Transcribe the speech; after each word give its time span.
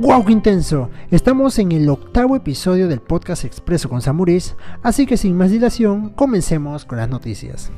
¡Wow, 0.00 0.24
qué 0.24 0.32
intenso! 0.32 0.88
Estamos 1.10 1.58
en 1.58 1.72
el 1.72 1.86
octavo 1.90 2.34
episodio 2.34 2.88
del 2.88 3.02
podcast 3.02 3.44
Expreso 3.44 3.90
con 3.90 4.00
Samuris, 4.00 4.56
así 4.82 5.04
que 5.04 5.18
sin 5.18 5.36
más 5.36 5.50
dilación, 5.50 6.08
comencemos 6.08 6.86
con 6.86 6.96
las 6.96 7.10
noticias. 7.10 7.70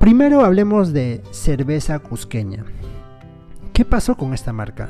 Primero 0.00 0.42
hablemos 0.42 0.94
de 0.94 1.22
cerveza 1.32 1.98
cusqueña. 1.98 2.64
¿Qué 3.74 3.84
pasó 3.84 4.16
con 4.16 4.32
esta 4.32 4.54
marca? 4.54 4.88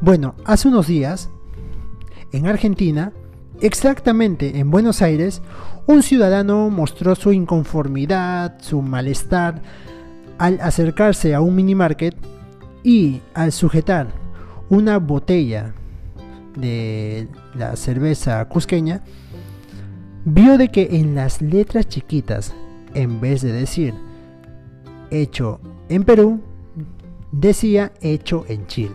Bueno, 0.00 0.36
hace 0.46 0.68
unos 0.68 0.86
días, 0.86 1.28
en 2.32 2.46
Argentina, 2.46 3.12
exactamente 3.60 4.58
en 4.58 4.70
Buenos 4.70 5.02
Aires, 5.02 5.42
un 5.84 6.02
ciudadano 6.02 6.70
mostró 6.70 7.14
su 7.14 7.30
inconformidad, 7.30 8.56
su 8.58 8.80
malestar, 8.80 9.60
al 10.38 10.58
acercarse 10.62 11.34
a 11.34 11.42
un 11.42 11.54
mini 11.54 11.74
market 11.74 12.16
y 12.82 13.20
al 13.34 13.52
sujetar 13.52 14.23
una 14.68 14.98
botella 14.98 15.74
de 16.56 17.28
la 17.54 17.76
cerveza 17.76 18.44
cusqueña, 18.48 19.02
vio 20.24 20.56
de 20.58 20.68
que 20.68 20.88
en 20.92 21.14
las 21.14 21.42
letras 21.42 21.88
chiquitas, 21.88 22.54
en 22.94 23.20
vez 23.20 23.42
de 23.42 23.52
decir 23.52 23.94
hecho 25.10 25.60
en 25.88 26.04
Perú, 26.04 26.40
decía 27.32 27.92
hecho 28.00 28.44
en 28.48 28.66
Chile. 28.66 28.94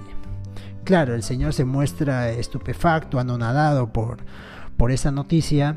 Claro, 0.83 1.13
el 1.13 1.23
señor 1.23 1.53
se 1.53 1.65
muestra 1.65 2.31
estupefacto, 2.31 3.19
anonadado 3.19 3.93
por, 3.93 4.17
por 4.77 4.91
esa 4.91 5.11
noticia 5.11 5.75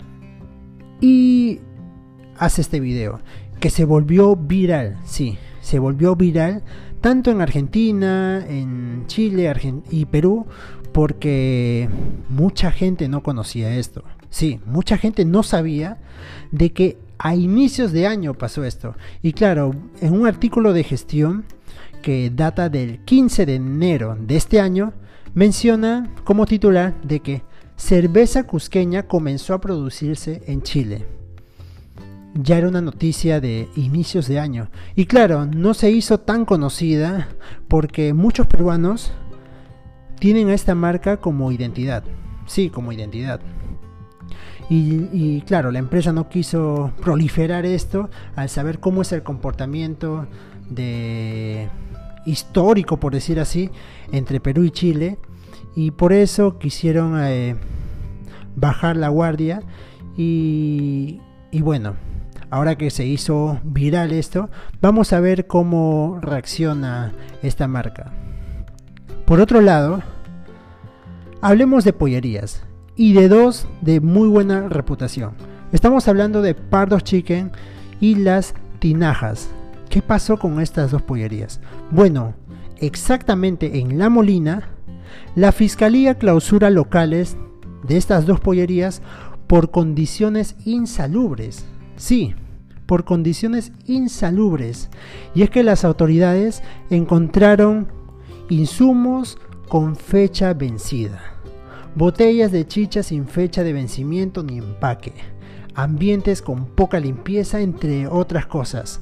y 1.01 1.61
hace 2.39 2.63
este 2.63 2.81
video 2.81 3.21
que 3.61 3.71
se 3.71 3.85
volvió 3.85 4.37
viral, 4.37 4.99
sí, 5.05 5.39
se 5.61 5.79
volvió 5.79 6.17
viral 6.17 6.63
tanto 7.03 7.31
en 7.31 7.43
Argentina, 7.43 8.43
en 8.49 9.05
Chile 9.09 9.53
y 9.91 10.07
Perú, 10.07 10.47
porque 10.93 11.89
mucha 12.31 12.71
gente 12.71 13.09
no 13.09 13.23
conocía 13.23 13.77
esto. 13.77 14.05
Sí, 14.31 14.61
mucha 14.65 14.97
gente 14.97 15.25
no 15.27 15.43
sabía 15.43 15.99
de 16.53 16.73
que 16.73 16.97
a 17.19 17.35
inicios 17.35 17.93
de 17.93 18.07
año 18.07 18.35
pasó 18.35 18.65
esto. 18.65 18.95
Y 19.21 19.33
claro, 19.33 19.75
en 20.01 20.15
un 20.15 20.27
artículo 20.27 20.73
de 20.73 20.85
gestión 20.85 21.45
que 22.03 22.31
data 22.31 22.69
del 22.69 23.01
15 23.01 23.47
de 23.47 23.55
enero 23.57 24.17
de 24.19 24.37
este 24.37 24.61
año, 24.61 24.93
menciona 25.35 26.11
como 26.25 26.47
titular 26.47 27.01
de 27.03 27.21
que 27.21 27.43
cerveza 27.77 28.45
cusqueña 28.45 29.05
comenzó 29.05 29.55
a 29.55 29.61
producirse 29.61 30.43
en 30.47 30.63
Chile 30.63 31.22
ya 32.35 32.59
era 32.59 32.69
una 32.69 32.81
noticia 32.81 33.41
de 33.41 33.69
inicios 33.77 34.27
de 34.29 34.39
año. 34.39 34.71
Y 34.95 35.07
claro, 35.07 35.47
no 35.47 35.75
se 35.75 35.91
hizo 35.91 36.19
tan 36.19 36.45
conocida 36.45 37.29
porque 37.69 38.13
muchos 38.15 38.47
peruanos 38.47 39.13
tienen 40.19 40.49
a 40.49 40.55
esta 40.55 40.75
marca 40.75 41.19
como 41.19 41.53
identidad. 41.53 42.05
Sí, 42.47 42.71
como 42.71 42.93
identidad. 42.93 43.41
Y, 44.75 45.43
claro, 45.43 45.71
la 45.71 45.81
empresa 45.81 46.15
no 46.15 46.31
quiso 46.31 46.93
proliferar 47.03 47.67
esto 47.67 48.09
al 48.37 48.49
saber 48.49 48.81
cómo 48.81 49.03
es 49.03 49.13
el 49.13 49.23
comportamiento 49.23 50.27
de 50.71 51.69
histórico, 52.25 52.97
por 52.99 53.13
decir 53.13 53.39
así, 53.39 53.71
entre 54.13 54.41
Perú 54.41 54.65
y 54.65 54.71
Chile. 54.71 55.19
Y 55.77 55.91
por 55.91 56.15
eso 56.15 56.59
quisieron 56.59 57.23
eh, 57.23 57.55
bajar 58.57 58.97
la 58.97 59.11
guardia. 59.11 59.63
y 60.17 61.21
bueno, 61.53 61.97
ahora 62.53 62.77
que 62.77 62.91
se 62.91 63.07
hizo 63.07 63.59
viral 63.65 64.13
esto, 64.13 64.51
vamos 64.83 65.15
a 65.15 65.21
ver 65.21 65.47
cómo 65.47 66.19
reacciona 66.21 67.15
esta 67.43 67.67
marca. 67.67 68.13
Por 69.25 69.41
otro 69.41 69.63
lado, 69.63 70.03
hablemos 71.41 71.83
de 71.85 71.95
pollerías 71.95 72.63
y 72.95 73.15
de 73.15 73.29
dos 73.29 73.67
de 73.81 74.03
muy 74.03 74.29
buena 74.29 74.69
reputación. 74.69 75.33
Estamos 75.73 76.09
hablando 76.09 76.43
de 76.43 76.55
Pardos 76.55 77.05
Chicken 77.05 77.53
y 78.01 78.17
las 78.17 78.53
Tinajas. 78.81 79.49
¿Qué 79.89 80.03
pasó 80.03 80.39
con 80.39 80.61
estas 80.61 80.91
dos 80.91 81.01
pollerías? 81.01 81.59
Bueno, 81.91 82.35
exactamente 82.77 83.79
en 83.79 83.99
La 83.99 84.11
Molina, 84.11 84.69
la 85.37 85.53
Fiscalía 85.53 86.19
clausura 86.19 86.69
locales 86.69 87.35
de 87.89 87.97
estas 87.97 88.27
dos 88.27 88.41
pollerías 88.41 89.01
por 89.47 89.71
condiciones 89.71 90.55
insalubres. 90.67 91.65
Sí, 91.97 92.35
por 92.87 93.05
condiciones 93.05 93.73
insalubres. 93.87 94.91
Y 95.35 95.43
es 95.43 95.51
que 95.51 95.63
las 95.63 95.85
autoridades 95.85 96.63
encontraron 96.91 97.89
insumos 98.49 99.39
con 99.69 99.97
fecha 99.97 100.53
vencida, 100.53 101.23
botellas 101.95 102.53
de 102.53 102.67
chicha 102.67 103.03
sin 103.03 103.27
fecha 103.27 103.63
de 103.63 103.73
vencimiento 103.73 104.43
ni 104.43 104.59
empaque, 104.59 105.15
ambientes 105.75 106.43
con 106.43 106.67
poca 106.67 107.01
limpieza, 107.01 107.61
entre 107.61 108.07
otras 108.07 108.47
cosas. 108.47 109.01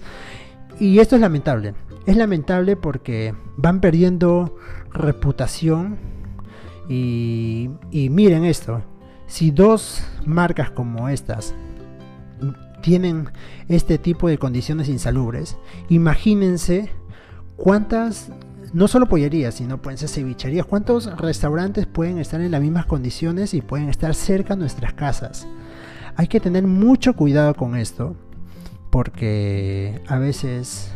Y 0.78 0.98
esto 1.00 1.16
es 1.16 1.20
lamentable. 1.20 1.74
Es 2.06 2.16
lamentable 2.16 2.76
porque 2.76 3.34
van 3.56 3.80
perdiendo 3.80 4.56
reputación. 4.92 5.98
Y, 6.88 7.70
y 7.90 8.08
miren 8.08 8.44
esto. 8.44 8.82
Si 9.26 9.50
dos 9.50 10.02
marcas 10.24 10.70
como 10.70 11.08
estas 11.08 11.54
tienen 12.80 13.28
este 13.68 13.98
tipo 13.98 14.28
de 14.28 14.38
condiciones 14.38 14.88
insalubres, 14.88 15.56
imagínense 15.88 16.90
cuántas, 17.56 18.30
no 18.72 18.88
solo 18.88 19.06
pollerías, 19.06 19.54
sino 19.54 19.80
pueden 19.80 19.98
ser 19.98 20.08
cevicherías, 20.08 20.66
cuántos 20.66 21.06
restaurantes 21.18 21.86
pueden 21.86 22.18
estar 22.18 22.40
en 22.40 22.50
las 22.50 22.60
mismas 22.60 22.86
condiciones 22.86 23.54
y 23.54 23.60
pueden 23.60 23.88
estar 23.88 24.14
cerca 24.14 24.54
de 24.54 24.60
nuestras 24.60 24.94
casas. 24.94 25.46
Hay 26.16 26.26
que 26.26 26.40
tener 26.40 26.66
mucho 26.66 27.14
cuidado 27.14 27.54
con 27.54 27.76
esto, 27.76 28.16
porque 28.90 30.00
a 30.08 30.18
veces 30.18 30.92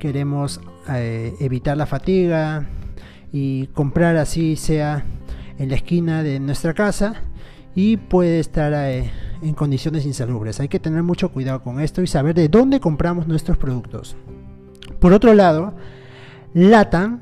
queremos 0.00 0.60
eh, 0.88 1.34
evitar 1.40 1.76
la 1.76 1.86
fatiga 1.86 2.66
y 3.32 3.68
comprar 3.68 4.16
así 4.16 4.56
sea 4.56 5.04
en 5.58 5.70
la 5.70 5.76
esquina 5.76 6.22
de 6.22 6.40
nuestra 6.40 6.74
casa 6.74 7.22
y 7.74 7.96
puede 7.96 8.40
estar 8.40 8.72
eh, 8.74 9.10
en 9.48 9.54
condiciones 9.54 10.04
insalubres. 10.06 10.60
Hay 10.60 10.68
que 10.68 10.80
tener 10.80 11.02
mucho 11.02 11.30
cuidado 11.30 11.62
con 11.62 11.80
esto 11.80 12.02
y 12.02 12.06
saber 12.06 12.34
de 12.34 12.48
dónde 12.48 12.80
compramos 12.80 13.26
nuestros 13.26 13.56
productos. 13.56 14.16
Por 15.00 15.12
otro 15.12 15.34
lado, 15.34 15.74
LATAM 16.54 17.20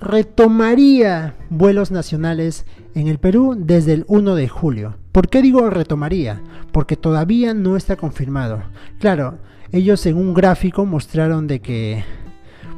retomaría 0.00 1.34
vuelos 1.50 1.90
nacionales 1.90 2.66
en 2.94 3.08
el 3.08 3.18
Perú 3.18 3.56
desde 3.58 3.92
el 3.92 4.04
1 4.08 4.34
de 4.34 4.48
julio. 4.48 4.96
¿Por 5.12 5.28
qué 5.28 5.42
digo 5.42 5.68
retomaría? 5.70 6.42
Porque 6.72 6.96
todavía 6.96 7.54
no 7.54 7.76
está 7.76 7.96
confirmado. 7.96 8.62
Claro, 8.98 9.38
ellos 9.72 10.04
en 10.06 10.16
un 10.16 10.34
gráfico 10.34 10.86
mostraron 10.86 11.46
de 11.46 11.60
que 11.60 12.04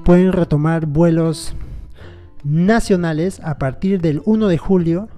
pueden 0.05 0.33
retomar 0.33 0.87
vuelos 0.87 1.55
nacionales 2.45 3.41
a 3.43 3.59
partir 3.59 4.01
del 4.01 4.23
1 4.25 4.49
de 4.49 4.59
julio 4.59 5.09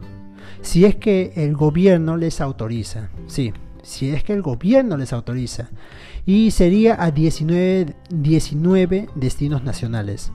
si 0.63 0.85
es 0.85 0.97
que 0.97 1.33
el 1.37 1.55
gobierno 1.55 2.17
les 2.17 2.41
autoriza. 2.41 3.11
Sí, 3.27 3.53
si 3.83 4.11
es 4.11 4.23
que 4.25 4.33
el 4.33 4.43
gobierno 4.43 4.97
les 4.97 5.13
autoriza. 5.13 5.71
Y 6.27 6.51
sería 6.51 7.03
a 7.03 7.11
19, 7.11 7.95
19 8.11 9.09
destinos 9.15 9.65
nacionales. 9.65 10.31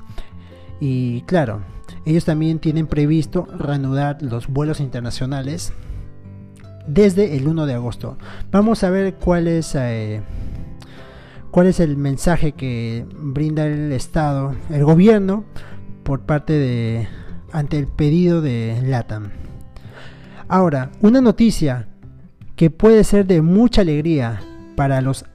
Y 0.80 1.22
claro, 1.22 1.62
ellos 2.06 2.26
también 2.26 2.60
tienen 2.60 2.88
previsto 2.88 3.48
reanudar 3.58 4.22
los 4.22 4.48
vuelos 4.48 4.80
internacionales 4.80 5.72
desde 6.88 7.38
el 7.38 7.48
1 7.48 7.66
de 7.66 7.74
agosto. 7.74 8.18
Vamos 8.52 8.84
a 8.84 8.90
ver 8.90 9.16
cuál 9.16 9.48
es, 9.48 9.76
eh, 9.76 10.22
cuál 11.52 11.68
es 11.68 11.80
el 11.80 11.96
mensaje 11.96 12.54
que 12.54 13.06
brinda 13.14 13.66
el 13.66 13.92
Estado, 13.92 14.56
el 14.70 14.84
gobierno, 14.84 15.46
por 16.04 16.22
parte 16.22 16.54
de 16.54 17.08
ante 17.52 17.78
el 17.78 17.88
pedido 17.88 18.42
de 18.42 18.82
LATAM. 18.84 19.32
Ahora, 20.48 20.92
una 21.02 21.22
noticia 21.22 21.88
que 22.56 22.70
puede 22.70 23.04
ser 23.04 23.26
de 23.26 23.42
mucha 23.42 23.82
alegría 23.82 24.42
para 24.76 25.02
los 25.02 25.26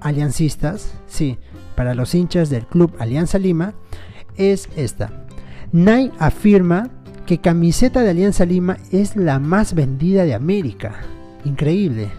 aliancistas, 0.00 0.92
sí, 1.06 1.38
para 1.74 1.94
los 1.94 2.14
hinchas 2.14 2.50
del 2.50 2.66
club 2.66 2.92
Alianza 2.98 3.38
Lima, 3.38 3.74
es 4.36 4.68
esta. 4.76 5.24
Nike 5.72 6.14
afirma 6.18 6.90
que 7.26 7.38
camiseta 7.38 8.02
de 8.02 8.10
Alianza 8.10 8.44
Lima 8.44 8.76
es 8.90 9.16
la 9.16 9.38
más 9.38 9.74
vendida 9.74 10.24
de 10.24 10.34
América. 10.34 10.96
Increíble. 11.44 12.10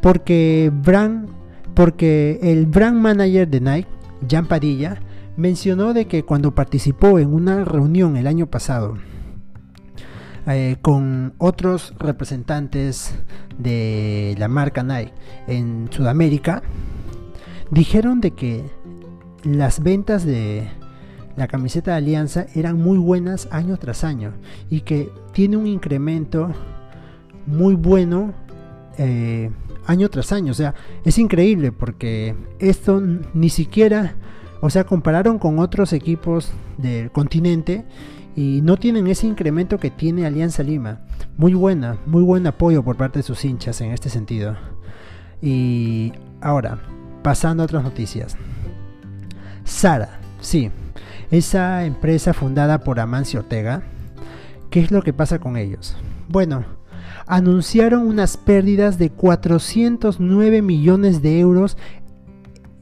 Porque, 0.00 0.72
brand, 0.74 1.28
porque 1.74 2.40
el 2.42 2.66
brand 2.66 2.98
manager 2.98 3.48
de 3.48 3.60
Nike, 3.60 3.88
Jan 4.28 4.46
Padilla, 4.46 5.00
mencionó 5.36 5.94
de 5.94 6.06
que 6.06 6.24
cuando 6.24 6.54
participó 6.54 7.18
en 7.18 7.32
una 7.32 7.64
reunión 7.64 8.16
el 8.16 8.26
año 8.26 8.46
pasado 8.46 8.96
eh, 10.46 10.76
con 10.82 11.34
otros 11.38 11.94
representantes 11.98 13.14
de 13.58 14.34
la 14.38 14.48
marca 14.48 14.82
Nike 14.82 15.12
en 15.46 15.88
Sudamérica, 15.90 16.62
dijeron 17.70 18.20
de 18.20 18.32
que 18.32 18.64
las 19.44 19.82
ventas 19.82 20.24
de 20.24 20.68
la 21.36 21.48
camiseta 21.48 21.92
de 21.92 21.96
Alianza 21.98 22.46
eran 22.54 22.76
muy 22.76 22.98
buenas 22.98 23.48
año 23.50 23.76
tras 23.76 24.04
año 24.04 24.32
y 24.68 24.80
que 24.82 25.10
tiene 25.32 25.56
un 25.56 25.66
incremento 25.66 26.50
muy 27.46 27.74
bueno 27.74 28.32
eh, 28.98 29.50
año 29.86 30.08
tras 30.10 30.32
año. 30.32 30.52
O 30.52 30.54
sea, 30.54 30.74
es 31.04 31.18
increíble 31.18 31.72
porque 31.72 32.34
esto 32.58 33.00
ni 33.34 33.48
siquiera, 33.48 34.16
o 34.60 34.70
sea, 34.70 34.84
compararon 34.84 35.38
con 35.38 35.58
otros 35.58 35.92
equipos 35.92 36.52
del 36.78 37.10
continente 37.10 37.84
y 38.34 38.60
no 38.62 38.76
tienen 38.76 39.06
ese 39.06 39.26
incremento 39.26 39.78
que 39.78 39.90
tiene 39.90 40.26
Alianza 40.26 40.62
Lima. 40.62 41.00
Muy 41.36 41.54
buena, 41.54 41.98
muy 42.06 42.22
buen 42.22 42.46
apoyo 42.46 42.82
por 42.82 42.96
parte 42.96 43.18
de 43.18 43.24
sus 43.24 43.44
hinchas 43.44 43.80
en 43.80 43.92
este 43.92 44.08
sentido. 44.08 44.56
Y 45.40 46.12
ahora, 46.40 46.78
pasando 47.22 47.62
a 47.62 47.66
otras 47.66 47.82
noticias. 47.82 48.36
Sara, 49.64 50.20
sí, 50.40 50.70
esa 51.30 51.84
empresa 51.84 52.32
fundada 52.32 52.78
por 52.78 53.00
Amancio 53.00 53.40
Ortega, 53.40 53.82
¿qué 54.70 54.80
es 54.80 54.90
lo 54.90 55.02
que 55.02 55.12
pasa 55.12 55.38
con 55.38 55.56
ellos? 55.56 55.96
Bueno, 56.28 56.64
anunciaron 57.26 58.06
unas 58.06 58.36
pérdidas 58.36 58.98
de 58.98 59.10
409 59.10 60.62
millones 60.62 61.22
de 61.22 61.40
euros 61.40 61.76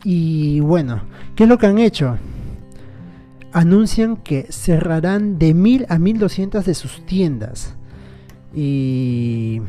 y 0.05 0.61
bueno, 0.61 1.03
¿qué 1.35 1.45
es 1.45 1.49
lo 1.49 1.59
que 1.59 1.67
han 1.67 1.79
hecho? 1.79 2.19
Anuncian 3.53 4.17
que 4.17 4.47
cerrarán 4.51 5.39
de 5.39 5.55
1000 5.55 5.87
a 5.89 5.99
1200 5.99 6.65
de 6.65 6.75
sus 6.75 7.05
tiendas. 7.07 7.75
Y 8.55 9.61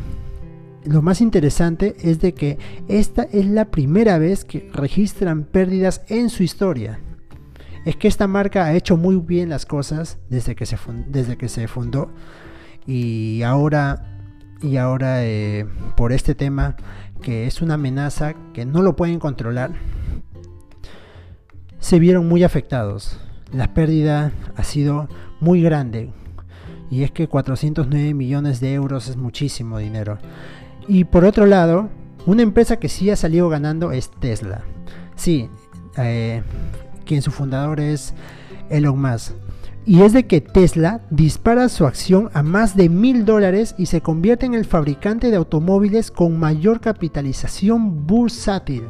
lo 0.83 1.01
más 1.01 1.21
interesante 1.21 1.95
es 2.01 2.19
de 2.19 2.33
que 2.33 2.57
esta 2.87 3.23
es 3.23 3.45
la 3.45 3.65
primera 3.65 4.17
vez 4.17 4.45
que 4.45 4.69
registran 4.73 5.43
pérdidas 5.43 6.01
en 6.07 6.29
su 6.29 6.43
historia. 6.43 6.99
Es 7.85 7.95
que 7.95 8.07
esta 8.07 8.27
marca 8.27 8.65
ha 8.65 8.75
hecho 8.75 8.97
muy 8.97 9.15
bien 9.17 9.49
las 9.49 9.65
cosas 9.65 10.19
desde 10.29 10.55
que 10.55 10.65
se, 10.65 10.77
desde 11.07 11.37
que 11.37 11.49
se 11.49 11.67
fundó 11.67 12.11
y 12.85 13.41
ahora 13.43 14.07
y 14.61 14.77
ahora 14.77 15.25
eh, 15.25 15.65
por 15.97 16.11
este 16.11 16.35
tema 16.35 16.75
que 17.21 17.47
es 17.47 17.61
una 17.61 17.75
amenaza 17.75 18.33
que 18.53 18.65
no 18.65 18.81
lo 18.81 18.95
pueden 18.95 19.19
controlar, 19.19 19.71
se 21.79 21.99
vieron 21.99 22.27
muy 22.27 22.43
afectados. 22.43 23.19
La 23.53 23.73
pérdida 23.73 24.31
ha 24.55 24.63
sido 24.63 25.07
muy 25.39 25.61
grande 25.61 26.11
y 26.89 27.03
es 27.03 27.11
que 27.11 27.27
409 27.27 28.13
millones 28.13 28.59
de 28.59 28.73
euros 28.73 29.07
es 29.07 29.17
muchísimo 29.17 29.77
dinero. 29.77 30.17
Y 30.87 31.05
por 31.05 31.25
otro 31.25 31.45
lado, 31.45 31.89
una 32.25 32.43
empresa 32.43 32.77
que 32.77 32.89
sí 32.89 33.09
ha 33.09 33.15
salido 33.15 33.49
ganando 33.49 33.91
es 33.91 34.11
Tesla. 34.11 34.63
Sí, 35.15 35.49
eh, 35.97 36.43
quien 37.05 37.21
su 37.21 37.31
fundador 37.31 37.79
es 37.79 38.13
Elon 38.69 39.01
Musk 39.01 39.33
y 39.85 40.01
es 40.01 40.13
de 40.13 40.27
que 40.27 40.41
Tesla 40.41 41.01
dispara 41.09 41.67
su 41.67 41.85
acción 41.85 42.29
a 42.33 42.43
más 42.43 42.75
de 42.75 42.87
mil 42.89 43.25
dólares 43.25 43.73
y 43.77 43.87
se 43.87 44.01
convierte 44.01 44.45
en 44.45 44.53
el 44.53 44.65
fabricante 44.65 45.31
de 45.31 45.37
automóviles 45.37 46.11
con 46.11 46.39
mayor 46.39 46.81
capitalización 46.81 48.05
bursátil. 48.05 48.83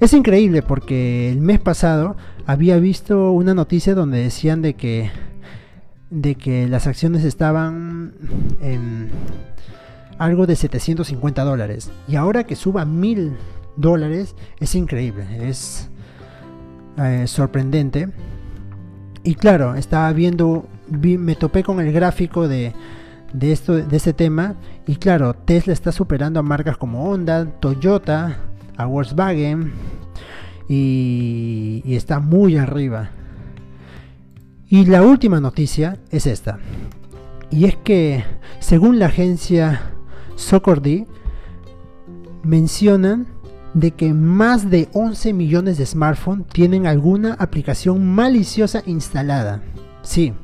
Es 0.00 0.12
increíble 0.12 0.62
porque 0.62 1.30
el 1.30 1.40
mes 1.40 1.60
pasado 1.60 2.16
había 2.46 2.78
visto 2.78 3.32
una 3.32 3.54
noticia 3.54 3.94
donde 3.94 4.22
decían 4.22 4.62
de 4.62 4.74
que 4.74 5.10
de 6.10 6.36
que 6.36 6.66
las 6.68 6.86
acciones 6.86 7.24
estaban 7.24 8.14
en 8.62 9.10
algo 10.18 10.46
de 10.46 10.56
750 10.56 11.44
dólares 11.44 11.90
y 12.06 12.16
ahora 12.16 12.44
que 12.44 12.56
suba 12.56 12.86
mil 12.86 13.36
dólares 13.76 14.34
es 14.58 14.74
increíble, 14.74 15.26
es 15.46 15.90
eh, 16.96 17.26
sorprendente 17.26 18.08
y 19.28 19.34
claro, 19.34 19.74
estaba 19.74 20.10
viendo, 20.12 20.66
me 20.88 21.34
topé 21.34 21.62
con 21.62 21.80
el 21.80 21.92
gráfico 21.92 22.48
de, 22.48 22.72
de, 23.32 23.52
esto, 23.52 23.74
de 23.74 23.96
este 23.96 24.14
tema. 24.14 24.54
Y 24.86 24.96
claro, 24.96 25.34
Tesla 25.34 25.74
está 25.74 25.92
superando 25.92 26.40
a 26.40 26.42
marcas 26.42 26.78
como 26.78 27.10
Honda, 27.10 27.44
Toyota, 27.60 28.38
a 28.78 28.86
Volkswagen. 28.86 29.72
Y, 30.68 31.82
está 31.84 32.20
muy 32.20 32.56
arriba. 32.56 33.10
Y 34.70 34.86
la 34.86 35.02
última 35.02 35.40
noticia 35.40 35.98
es 36.10 36.26
esta. 36.26 36.58
Y 37.50 37.64
es 37.64 37.76
que, 37.76 38.24
según 38.60 38.98
la 38.98 39.06
agencia 39.06 39.92
Socordi, 40.36 41.06
mencionan 42.42 43.26
de 43.74 43.92
que 43.92 44.12
más 44.12 44.70
de 44.70 44.88
11 44.92 45.32
millones 45.32 45.78
de 45.78 45.86
smartphones 45.86 46.46
tienen 46.48 46.86
alguna 46.86 47.34
aplicación 47.34 48.06
maliciosa 48.06 48.82
instalada. 48.86 49.62
Sí, 50.02 50.34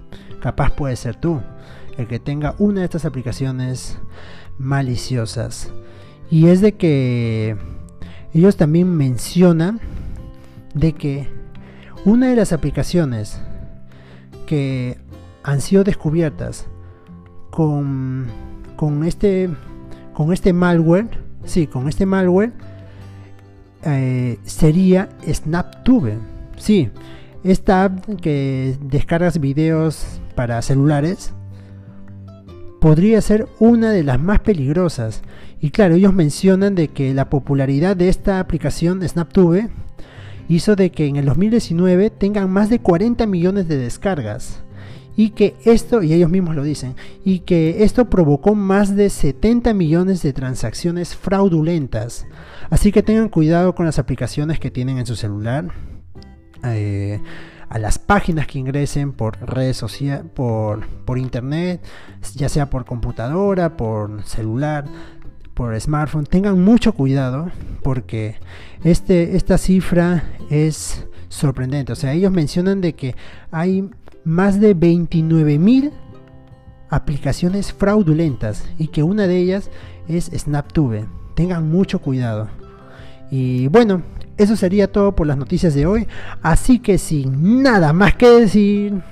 capaz 0.41 0.71
puede 0.75 0.97
ser 0.97 1.17
tú, 1.17 1.41
el 1.99 2.07
que 2.07 2.19
tenga 2.19 2.55
una 2.59 2.81
de 2.81 2.87
estas 2.87 3.05
aplicaciones 3.05 3.99
maliciosas. 4.59 5.71
Y 6.31 6.47
es 6.47 6.61
de 6.63 6.77
que 6.77 7.57
ellos 8.35 8.57
también 8.57 8.95
mencionan 8.95 9.81
de 10.75 10.93
que 10.93 11.29
una 12.05 12.29
de 12.29 12.37
las 12.37 12.53
aplicaciones 12.53 13.41
que 14.47 14.99
han 15.43 15.61
sido 15.61 15.85
descubiertas 15.85 16.67
con, 17.51 18.27
con 18.77 19.05
este 19.05 19.49
con 20.13 20.33
este 20.33 20.53
malware, 20.53 21.09
sí, 21.45 21.67
con 21.67 21.89
este 21.89 22.07
malware 22.07 22.53
eh, 23.83 24.39
sería 24.45 25.09
SnapTube. 25.29 26.19
Sí, 26.57 26.91
esta 27.43 27.85
app 27.85 28.05
que 28.21 28.79
descargas 28.81 29.41
videos 29.41 30.21
para 30.35 30.63
celulares 30.63 31.35
podría 32.85 33.23
ser 33.23 33.49
una 33.61 33.93
de 33.93 34.05
las 34.05 34.21
más 34.21 34.41
peligrosas. 34.41 35.23
Y 35.59 35.71
claro, 35.71 35.95
ellos 35.95 36.13
mencionan 36.13 36.75
de 36.75 36.89
que 36.89 37.15
la 37.15 37.31
popularidad 37.31 37.97
de 37.97 38.11
esta 38.11 38.41
aplicación 38.41 39.01
SnapTube 39.09 39.71
hizo 40.51 40.77
de 40.77 40.91
que 40.91 41.07
en 41.07 41.17
el 41.17 41.25
2019 41.25 42.11
tengan 42.11 42.51
más 42.51 42.69
de 42.69 42.81
40 42.81 43.27
millones 43.27 43.69
de 43.69 43.79
descargas. 43.79 44.63
Y 45.17 45.31
que 45.31 45.55
esto, 45.65 46.03
y 46.03 46.13
ellos 46.13 46.29
mismos 46.29 46.57
lo 46.57 46.63
dicen, 46.63 46.95
y 47.25 47.39
que 47.39 47.85
esto 47.85 48.11
provocó 48.11 48.55
más 48.55 48.95
de 48.95 49.09
70 49.09 49.73
millones 49.73 50.21
de 50.21 50.35
transacciones 50.35 51.17
fraudulentas. 51.17 52.27
Así 52.69 52.93
que 52.93 53.03
tengan 53.03 53.31
cuidado 53.31 53.75
con 53.75 53.87
las 53.87 53.99
aplicaciones 53.99 54.61
que 54.61 54.71
tienen 54.71 54.99
en 54.99 55.07
su 55.07 55.17
celular. 55.17 55.69
Eh, 56.65 57.19
a 57.75 57.79
las 57.81 57.99
páginas 57.99 58.47
que 58.47 58.61
ingresen 58.61 59.11
por 59.11 59.37
redes 59.41 59.77
sociales, 59.77 60.25
por, 60.33 60.87
por 61.05 61.19
internet, 61.19 61.83
ya 62.37 62.49
sea 62.49 62.71
por 62.71 62.85
computadora, 62.85 63.77
por 63.77 64.23
celular, 64.23 64.85
por 65.55 65.79
smartphone, 65.81 66.25
tengan 66.25 66.63
mucho 66.63 66.93
cuidado 66.93 67.51
porque 67.83 68.37
este, 68.85 69.35
esta 69.35 69.59
cifra 69.59 70.23
es 70.51 71.05
sorprendente. 71.29 71.93
O 71.93 71.97
sea, 71.97 72.13
ellos 72.13 72.31
mencionan 72.31 72.81
de 72.81 72.95
que 72.95 73.17
hay 73.51 73.91
más 74.23 74.61
de 74.61 74.75
29 74.75 75.59
mil 75.59 75.91
aplicaciones 76.91 77.73
fraudulentas 77.73 78.65
y 78.79 78.87
que 78.87 79.03
una 79.03 79.27
de 79.27 79.39
ellas 79.39 79.69
es 80.07 80.27
SnapTube. 80.27 81.09
Tengan 81.35 81.69
mucho 81.69 81.99
cuidado. 81.99 82.49
Y 83.33 83.67
bueno, 83.67 84.03
eso 84.37 84.57
sería 84.57 84.91
todo 84.91 85.15
por 85.15 85.27
las 85.27 85.37
noticias 85.37 85.75
de 85.75 85.87
hoy. 85.87 86.09
Así 86.43 86.79
que 86.79 86.99
sin 86.99 87.63
nada 87.63 87.93
más 87.93 88.15
que 88.15 88.29
decir. 88.29 89.03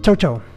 Chau 0.00 0.16
chau. 0.16 0.51